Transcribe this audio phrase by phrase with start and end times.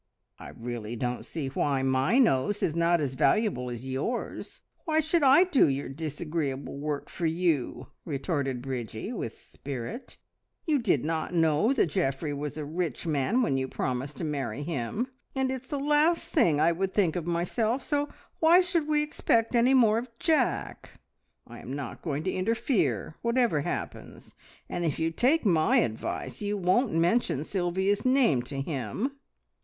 [0.39, 4.61] "I really don't see why my nose is not as valuable as yours!
[4.85, 10.17] Why should I do your disagreeable work for you?" retorted Bridgie with spirit.
[10.65, 14.63] "You did not know that Geoffrey was a rich man when you promised to marry
[14.63, 18.09] him, and it's the last thing I would think of myself, so
[18.39, 20.99] why should we expect any more of Jack?
[21.45, 24.33] I am not going to interfere, whatever happens,
[24.67, 29.17] and if you take my advice you won't mention Sylvia's name to him!"